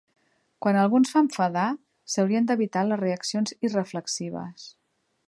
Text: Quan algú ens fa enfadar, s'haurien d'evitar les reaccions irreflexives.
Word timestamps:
Quan 0.65 0.79
algú 0.83 0.99
ens 1.01 1.11
fa 1.15 1.21
enfadar, 1.25 1.65
s'haurien 2.13 2.49
d'evitar 2.53 2.87
les 2.89 3.01
reaccions 3.05 3.55
irreflexives. 3.71 4.69